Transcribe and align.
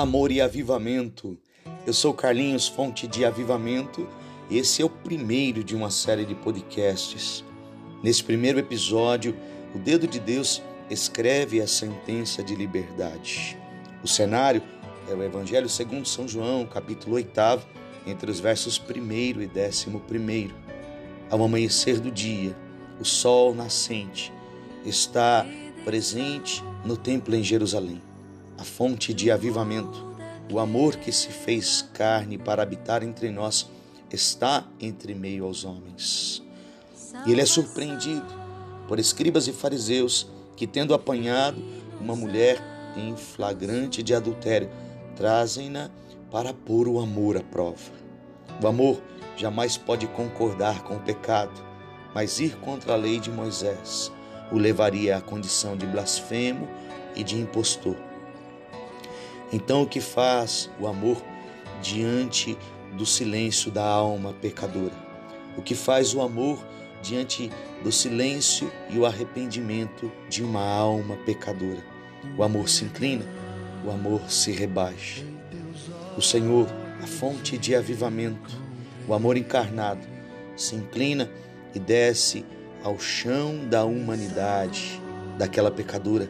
amor 0.00 0.30
e 0.30 0.40
avivamento. 0.40 1.36
Eu 1.84 1.92
sou 1.92 2.14
Carlinhos, 2.14 2.68
fonte 2.68 3.08
de 3.08 3.24
avivamento. 3.24 4.08
Esse 4.48 4.80
é 4.80 4.84
o 4.84 4.88
primeiro 4.88 5.64
de 5.64 5.74
uma 5.74 5.90
série 5.90 6.24
de 6.24 6.36
podcasts. 6.36 7.44
Nesse 8.00 8.22
primeiro 8.22 8.60
episódio, 8.60 9.36
o 9.74 9.78
dedo 9.78 10.06
de 10.06 10.20
Deus 10.20 10.62
escreve 10.88 11.60
a 11.60 11.66
sentença 11.66 12.44
de 12.44 12.54
liberdade. 12.54 13.58
O 14.00 14.06
cenário 14.06 14.62
é 15.10 15.14
o 15.14 15.22
Evangelho 15.22 15.68
segundo 15.68 16.06
São 16.06 16.28
João, 16.28 16.64
capítulo 16.64 17.16
8, 17.16 17.32
entre 18.06 18.30
os 18.30 18.38
versos 18.38 18.78
1 18.78 19.42
e 19.42 19.50
11. 19.50 20.54
Ao 21.28 21.42
amanhecer 21.42 21.98
do 21.98 22.10
dia, 22.12 22.56
o 23.00 23.04
sol 23.04 23.52
nascente 23.52 24.32
está 24.84 25.44
presente 25.84 26.62
no 26.84 26.96
templo 26.96 27.34
em 27.34 27.42
Jerusalém 27.42 28.07
a 28.58 28.64
fonte 28.64 29.14
de 29.14 29.30
avivamento, 29.30 30.06
o 30.52 30.58
amor 30.58 30.96
que 30.96 31.12
se 31.12 31.28
fez 31.28 31.88
carne 31.94 32.36
para 32.36 32.62
habitar 32.62 33.02
entre 33.02 33.30
nós, 33.30 33.70
está 34.10 34.66
entre 34.80 35.14
meio 35.14 35.44
aos 35.44 35.64
homens. 35.64 36.42
E 37.24 37.32
ele 37.32 37.40
é 37.40 37.46
surpreendido 37.46 38.26
por 38.88 38.98
escribas 38.98 39.46
e 39.46 39.52
fariseus 39.52 40.26
que, 40.56 40.66
tendo 40.66 40.92
apanhado 40.92 41.62
uma 42.00 42.16
mulher 42.16 42.60
em 42.96 43.16
flagrante 43.16 44.02
de 44.02 44.14
adultério, 44.14 44.68
trazem-na 45.14 45.90
para 46.30 46.52
pôr 46.52 46.88
o 46.88 46.98
amor 46.98 47.36
à 47.36 47.42
prova. 47.42 47.92
O 48.62 48.66
amor 48.66 49.00
jamais 49.36 49.76
pode 49.76 50.06
concordar 50.08 50.82
com 50.82 50.96
o 50.96 51.00
pecado, 51.00 51.62
mas 52.14 52.40
ir 52.40 52.56
contra 52.56 52.94
a 52.94 52.96
lei 52.96 53.20
de 53.20 53.30
Moisés 53.30 54.10
o 54.50 54.56
levaria 54.56 55.16
à 55.16 55.20
condição 55.20 55.76
de 55.76 55.86
blasfemo 55.86 56.66
e 57.14 57.22
de 57.22 57.36
impostor. 57.36 58.07
Então, 59.52 59.82
o 59.82 59.86
que 59.86 60.00
faz 60.00 60.70
o 60.78 60.86
amor 60.86 61.22
diante 61.80 62.56
do 62.92 63.06
silêncio 63.06 63.70
da 63.70 63.84
alma 63.84 64.34
pecadora? 64.34 64.94
O 65.56 65.62
que 65.62 65.74
faz 65.74 66.14
o 66.14 66.20
amor 66.20 66.58
diante 67.02 67.50
do 67.82 67.90
silêncio 67.90 68.70
e 68.90 68.98
o 68.98 69.06
arrependimento 69.06 70.12
de 70.28 70.44
uma 70.44 70.62
alma 70.62 71.16
pecadora? 71.24 71.82
O 72.36 72.42
amor 72.42 72.68
se 72.68 72.84
inclina, 72.84 73.24
o 73.84 73.90
amor 73.90 74.30
se 74.30 74.52
rebaixa. 74.52 75.24
O 76.16 76.20
Senhor, 76.20 76.66
a 77.02 77.06
fonte 77.06 77.56
de 77.56 77.74
avivamento, 77.74 78.54
o 79.06 79.14
amor 79.14 79.36
encarnado, 79.38 80.06
se 80.56 80.74
inclina 80.74 81.30
e 81.74 81.78
desce 81.78 82.44
ao 82.82 82.98
chão 82.98 83.66
da 83.66 83.84
humanidade, 83.84 85.00
daquela 85.38 85.70
pecadora, 85.70 86.28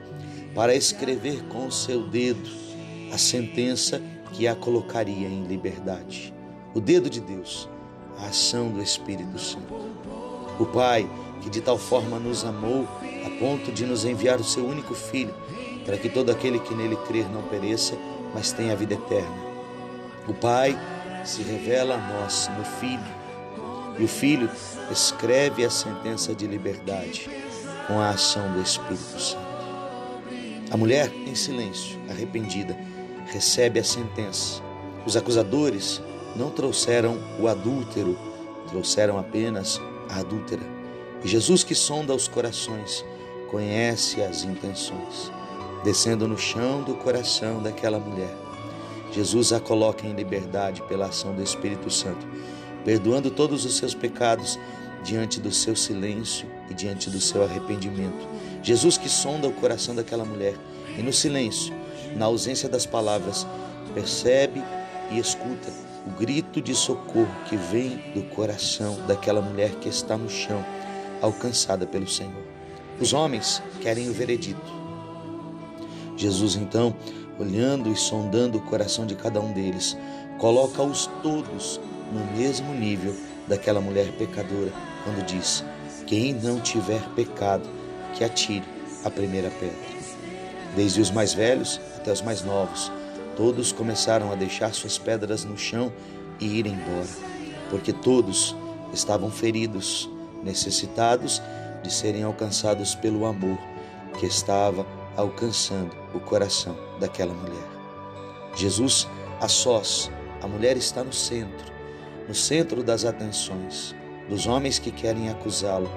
para 0.54 0.74
escrever 0.74 1.42
com 1.44 1.66
o 1.66 1.72
seu 1.72 2.06
dedo 2.06 2.67
a 3.12 3.18
sentença 3.18 4.00
que 4.32 4.46
a 4.46 4.54
colocaria 4.54 5.28
em 5.28 5.44
liberdade. 5.44 6.32
O 6.74 6.80
dedo 6.80 7.08
de 7.08 7.20
Deus, 7.20 7.68
a 8.18 8.26
ação 8.26 8.70
do 8.70 8.82
Espírito 8.82 9.38
Santo. 9.38 9.74
O 10.58 10.66
Pai, 10.66 11.08
que 11.40 11.48
de 11.48 11.60
tal 11.60 11.78
forma 11.78 12.18
nos 12.18 12.44
amou 12.44 12.86
a 13.24 13.30
ponto 13.38 13.72
de 13.72 13.86
nos 13.86 14.04
enviar 14.04 14.40
o 14.40 14.44
seu 14.44 14.66
único 14.66 14.94
Filho, 14.94 15.34
para 15.84 15.96
que 15.96 16.08
todo 16.08 16.30
aquele 16.30 16.58
que 16.58 16.74
nele 16.74 16.96
crer 17.06 17.28
não 17.30 17.42
pereça, 17.42 17.96
mas 18.34 18.52
tenha 18.52 18.72
a 18.72 18.76
vida 18.76 18.94
eterna. 18.94 19.48
O 20.26 20.34
Pai 20.34 20.78
se 21.24 21.42
revela 21.42 21.94
a 21.94 22.20
nós 22.20 22.50
no 22.56 22.64
Filho, 22.64 23.18
e 23.98 24.04
o 24.04 24.08
Filho 24.08 24.50
escreve 24.90 25.64
a 25.64 25.70
sentença 25.70 26.34
de 26.34 26.46
liberdade 26.46 27.28
com 27.86 27.98
a 27.98 28.10
ação 28.10 28.52
do 28.52 28.60
Espírito 28.60 29.18
Santo. 29.18 29.48
A 30.70 30.76
mulher, 30.76 31.10
em 31.26 31.34
silêncio, 31.34 31.98
arrependida, 32.10 32.76
recebe 33.28 33.78
a 33.78 33.84
sentença. 33.84 34.62
Os 35.06 35.16
acusadores 35.16 36.02
não 36.34 36.50
trouxeram 36.50 37.18
o 37.38 37.48
adúltero, 37.48 38.18
trouxeram 38.68 39.18
apenas 39.18 39.80
a 40.08 40.20
adúltera. 40.20 40.62
E 41.24 41.28
Jesus, 41.28 41.64
que 41.64 41.74
sonda 41.74 42.14
os 42.14 42.28
corações, 42.28 43.04
conhece 43.50 44.22
as 44.22 44.44
intenções. 44.44 45.32
Descendo 45.84 46.26
no 46.26 46.36
chão 46.36 46.82
do 46.82 46.94
coração 46.94 47.62
daquela 47.62 47.98
mulher, 47.98 48.34
Jesus 49.12 49.52
a 49.52 49.60
coloca 49.60 50.06
em 50.06 50.12
liberdade 50.12 50.82
pela 50.82 51.06
ação 51.06 51.34
do 51.34 51.42
Espírito 51.42 51.90
Santo, 51.90 52.26
perdoando 52.84 53.30
todos 53.30 53.64
os 53.64 53.76
seus 53.76 53.94
pecados 53.94 54.58
diante 55.02 55.40
do 55.40 55.52
seu 55.52 55.76
silêncio 55.76 56.48
e 56.68 56.74
diante 56.74 57.08
do 57.08 57.20
seu 57.20 57.42
arrependimento. 57.42 58.28
Jesus 58.62 58.98
que 58.98 59.08
sonda 59.08 59.48
o 59.48 59.52
coração 59.52 59.94
daquela 59.94 60.24
mulher 60.24 60.54
e 60.96 61.02
no 61.02 61.12
silêncio 61.12 61.72
na 62.16 62.26
ausência 62.26 62.68
das 62.68 62.86
palavras, 62.86 63.46
percebe 63.94 64.62
e 65.10 65.18
escuta 65.18 65.70
o 66.06 66.10
grito 66.18 66.60
de 66.60 66.74
socorro 66.74 67.28
que 67.48 67.56
vem 67.56 68.00
do 68.14 68.22
coração 68.34 68.96
daquela 69.06 69.42
mulher 69.42 69.70
que 69.76 69.88
está 69.88 70.16
no 70.16 70.28
chão, 70.28 70.64
alcançada 71.20 71.86
pelo 71.86 72.08
Senhor. 72.08 72.42
Os 73.00 73.12
homens 73.12 73.62
querem 73.80 74.08
o 74.08 74.12
veredito. 74.12 74.78
Jesus, 76.16 76.56
então, 76.56 76.94
olhando 77.38 77.90
e 77.92 77.96
sondando 77.96 78.58
o 78.58 78.62
coração 78.62 79.06
de 79.06 79.14
cada 79.14 79.40
um 79.40 79.52
deles, 79.52 79.96
coloca-os 80.38 81.08
todos 81.22 81.80
no 82.12 82.24
mesmo 82.36 82.72
nível 82.74 83.14
daquela 83.46 83.80
mulher 83.80 84.10
pecadora, 84.12 84.72
quando 85.04 85.24
diz: 85.24 85.64
Quem 86.06 86.32
não 86.34 86.60
tiver 86.60 87.02
pecado, 87.14 87.68
que 88.14 88.24
atire 88.24 88.64
a 89.04 89.10
primeira 89.10 89.50
pedra. 89.50 89.87
Desde 90.78 91.00
os 91.00 91.10
mais 91.10 91.34
velhos 91.34 91.80
até 91.96 92.12
os 92.12 92.22
mais 92.22 92.44
novos, 92.44 92.92
todos 93.36 93.72
começaram 93.72 94.30
a 94.30 94.36
deixar 94.36 94.72
suas 94.72 94.96
pedras 94.96 95.44
no 95.44 95.58
chão 95.58 95.92
e 96.38 96.46
ir 96.46 96.68
embora, 96.68 97.08
porque 97.68 97.92
todos 97.92 98.54
estavam 98.92 99.28
feridos, 99.28 100.08
necessitados 100.44 101.42
de 101.82 101.92
serem 101.92 102.22
alcançados 102.22 102.94
pelo 102.94 103.26
amor 103.26 103.58
que 104.20 104.26
estava 104.26 104.86
alcançando 105.16 105.90
o 106.14 106.20
coração 106.20 106.76
daquela 107.00 107.34
mulher. 107.34 107.66
Jesus, 108.54 109.08
a 109.40 109.48
sós, 109.48 110.12
a 110.40 110.46
mulher 110.46 110.76
está 110.76 111.02
no 111.02 111.12
centro, 111.12 111.72
no 112.28 112.34
centro 112.36 112.84
das 112.84 113.04
atenções 113.04 113.96
dos 114.28 114.46
homens 114.46 114.78
que 114.78 114.92
querem 114.92 115.28
acusá-lo, 115.28 115.90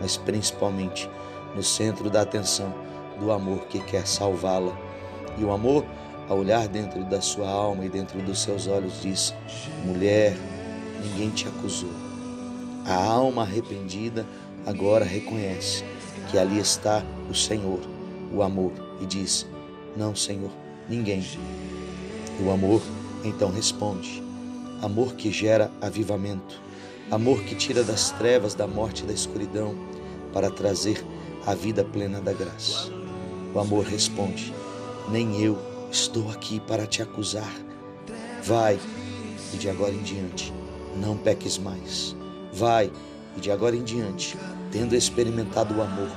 mas 0.00 0.16
principalmente 0.16 1.08
no 1.54 1.62
centro 1.62 2.10
da 2.10 2.22
atenção 2.22 2.74
do 3.18 3.32
amor 3.32 3.66
que 3.66 3.80
quer 3.80 4.06
salvá-la. 4.06 4.76
E 5.38 5.44
o 5.44 5.52
amor, 5.52 5.84
a 6.28 6.34
olhar 6.34 6.68
dentro 6.68 7.04
da 7.04 7.20
sua 7.20 7.48
alma 7.48 7.84
e 7.84 7.88
dentro 7.88 8.20
dos 8.22 8.42
seus 8.42 8.66
olhos, 8.66 9.00
diz: 9.02 9.34
Mulher, 9.84 10.36
ninguém 11.02 11.30
te 11.30 11.46
acusou. 11.48 11.90
A 12.86 12.94
alma 12.94 13.42
arrependida 13.42 14.26
agora 14.66 15.04
reconhece 15.04 15.84
que 16.30 16.38
ali 16.38 16.58
está 16.58 17.02
o 17.30 17.34
Senhor, 17.34 17.80
o 18.32 18.42
amor, 18.42 18.72
e 19.00 19.06
diz: 19.06 19.46
Não, 19.96 20.14
Senhor, 20.14 20.50
ninguém. 20.88 21.24
O 22.44 22.50
amor 22.50 22.82
então 23.24 23.50
responde: 23.50 24.22
Amor 24.82 25.14
que 25.14 25.30
gera 25.30 25.70
avivamento, 25.80 26.60
amor 27.10 27.42
que 27.42 27.54
tira 27.54 27.82
das 27.82 28.10
trevas, 28.12 28.54
da 28.54 28.66
morte 28.66 29.02
e 29.02 29.06
da 29.06 29.12
escuridão, 29.12 29.74
para 30.32 30.50
trazer 30.50 31.04
a 31.46 31.54
vida 31.54 31.84
plena 31.84 32.20
da 32.20 32.32
graça. 32.32 33.03
O 33.54 33.60
amor 33.60 33.84
responde: 33.84 34.52
Nem 35.08 35.40
eu 35.40 35.58
estou 35.90 36.30
aqui 36.30 36.60
para 36.60 36.86
te 36.86 37.02
acusar. 37.02 37.52
Vai 38.42 38.78
e 39.52 39.56
de 39.56 39.70
agora 39.70 39.92
em 39.92 40.02
diante 40.02 40.52
não 40.96 41.16
peques 41.16 41.58
mais. 41.58 42.16
Vai 42.52 42.90
e 43.36 43.40
de 43.40 43.50
agora 43.50 43.74
em 43.74 43.82
diante, 43.82 44.36
tendo 44.70 44.94
experimentado 44.94 45.74
o 45.74 45.82
amor, 45.82 46.10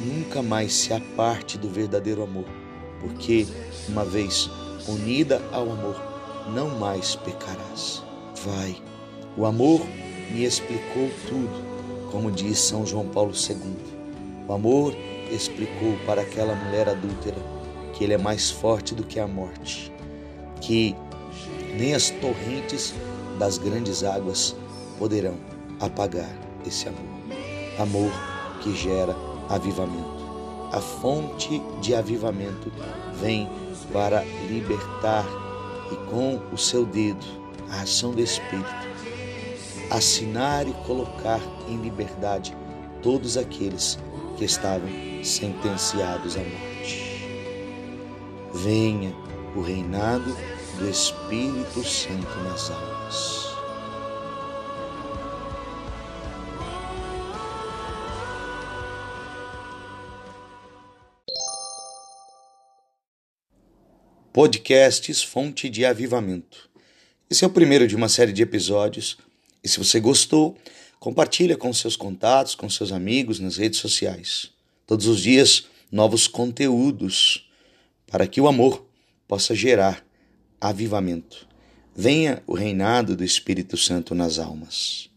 nunca 0.00 0.42
mais 0.42 0.72
se 0.72 0.92
aparte 0.92 1.58
do 1.58 1.68
verdadeiro 1.68 2.22
amor, 2.22 2.46
porque, 3.00 3.46
uma 3.88 4.04
vez 4.04 4.50
unida 4.88 5.42
ao 5.52 5.70
amor, 5.70 5.96
não 6.54 6.78
mais 6.78 7.16
pecarás. 7.16 8.02
Vai. 8.44 8.76
O 9.36 9.44
amor 9.44 9.80
me 10.30 10.44
explicou 10.44 11.10
tudo, 11.28 12.10
como 12.10 12.30
diz 12.30 12.58
São 12.58 12.86
João 12.86 13.06
Paulo 13.08 13.32
II. 13.32 13.76
O 14.48 14.52
amor 14.52 14.94
explicou 15.34 15.96
para 16.06 16.22
aquela 16.22 16.54
mulher 16.54 16.88
adúltera 16.88 17.36
que 17.92 18.04
ele 18.04 18.14
é 18.14 18.18
mais 18.18 18.50
forte 18.50 18.94
do 18.94 19.04
que 19.04 19.20
a 19.20 19.26
morte, 19.26 19.92
que 20.60 20.94
nem 21.76 21.94
as 21.94 22.10
torrentes 22.10 22.94
das 23.38 23.58
grandes 23.58 24.02
águas 24.02 24.54
poderão 24.98 25.34
apagar 25.80 26.30
esse 26.66 26.88
amor. 26.88 27.00
Amor 27.78 28.10
que 28.60 28.74
gera 28.74 29.14
avivamento. 29.48 30.24
A 30.72 30.80
fonte 30.80 31.62
de 31.80 31.94
avivamento 31.94 32.70
vem 33.20 33.48
para 33.92 34.24
libertar 34.48 35.24
e 35.92 36.10
com 36.10 36.40
o 36.52 36.58
seu 36.58 36.84
dedo, 36.84 37.24
a 37.70 37.82
ação 37.82 38.12
do 38.12 38.20
Espírito, 38.20 38.84
assinar 39.90 40.66
e 40.66 40.72
colocar 40.86 41.40
em 41.68 41.76
liberdade 41.76 42.56
todos 43.02 43.36
aqueles 43.36 43.98
que 44.36 44.44
estavam 44.44 44.88
sentenciados 45.22 46.36
à 46.36 46.40
morte. 46.40 47.24
Venha, 48.54 49.14
o 49.54 49.60
reinado 49.60 50.36
do 50.78 50.88
Espírito 50.88 51.84
Santo 51.84 52.36
nas 52.42 52.70
almas. 52.70 53.54
Podcasts 64.32 65.22
Fonte 65.22 65.68
de 65.70 65.84
Avivamento. 65.84 66.68
Esse 67.30 67.44
é 67.44 67.46
o 67.46 67.50
primeiro 67.50 67.86
de 67.86 67.94
uma 67.94 68.08
série 68.08 68.32
de 68.32 68.42
episódios 68.42 69.16
e 69.62 69.68
se 69.68 69.78
você 69.78 69.98
gostou, 69.98 70.58
compartilha 71.04 71.54
com 71.54 71.70
seus 71.70 71.96
contatos, 71.96 72.54
com 72.54 72.70
seus 72.70 72.90
amigos 72.90 73.38
nas 73.38 73.58
redes 73.58 73.78
sociais. 73.78 74.50
Todos 74.86 75.06
os 75.06 75.20
dias 75.20 75.66
novos 75.92 76.26
conteúdos 76.26 77.46
para 78.06 78.26
que 78.26 78.40
o 78.40 78.48
amor 78.48 78.86
possa 79.28 79.54
gerar 79.54 80.02
avivamento. 80.58 81.46
Venha 81.94 82.42
o 82.46 82.54
reinado 82.54 83.14
do 83.14 83.22
Espírito 83.22 83.76
Santo 83.76 84.14
nas 84.14 84.38
almas. 84.38 85.10